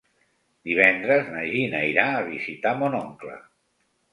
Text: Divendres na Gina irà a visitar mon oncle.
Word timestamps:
Divendres 0.69 1.29
na 1.35 1.43
Gina 1.51 1.81
irà 1.91 2.07
a 2.15 2.25
visitar 2.31 2.73
mon 2.81 2.99
oncle. 3.05 3.37